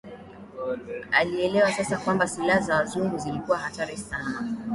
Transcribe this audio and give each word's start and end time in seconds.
Alielewa 1.11 1.71
sasa 1.71 1.97
kwamba 1.97 2.27
silaha 2.27 2.59
za 2.59 2.75
Wazungu 2.75 3.17
zilikuwa 3.17 3.57
hatari 3.57 3.97
sana 3.97 4.47